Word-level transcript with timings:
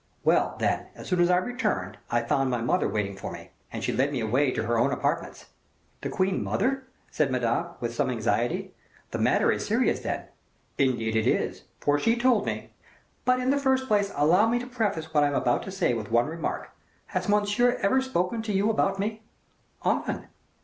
"Well, 0.23 0.55
then, 0.57 0.87
as 0.95 1.05
soon 1.07 1.19
as 1.19 1.29
I 1.29 1.37
returned, 1.37 1.99
I 2.09 2.23
found 2.23 2.49
my 2.49 2.59
mother 2.61 2.87
waiting 2.87 3.15
for 3.15 3.31
me, 3.31 3.51
and 3.71 3.83
she 3.83 3.93
led 3.93 4.11
me 4.11 4.19
away 4.19 4.49
to 4.49 4.63
her 4.63 4.79
own 4.79 4.91
apartments." 4.91 5.45
"The 6.01 6.09
queen 6.09 6.43
mother?" 6.43 6.85
said 7.11 7.29
Madame, 7.29 7.67
with 7.79 7.93
some 7.93 8.09
anxiety, 8.09 8.73
"the 9.11 9.19
matter 9.19 9.51
is 9.51 9.63
serious 9.63 9.99
then." 9.99 10.25
"Indeed 10.79 11.15
it 11.15 11.27
is, 11.27 11.65
for 11.79 11.99
she 11.99 12.15
told 12.15 12.47
me... 12.47 12.71
but, 13.25 13.39
in 13.39 13.51
the 13.51 13.59
first 13.59 13.85
place, 13.87 14.11
allow 14.15 14.49
me 14.49 14.57
to 14.57 14.65
preface 14.65 15.13
what 15.13 15.23
I 15.23 15.29
have 15.29 15.61
to 15.61 15.71
say 15.71 15.93
with 15.93 16.09
one 16.09 16.25
remark. 16.25 16.71
Has 17.13 17.29
Monsieur 17.29 17.77
ever 17.83 18.01
spoken 18.01 18.41
to 18.41 18.51
you 18.51 18.71
about 18.71 18.97
me?" 18.97 19.21
"Often." 19.83 20.29